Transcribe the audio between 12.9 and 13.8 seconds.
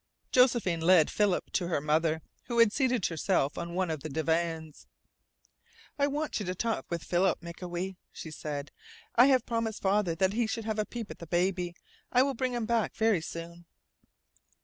very soon."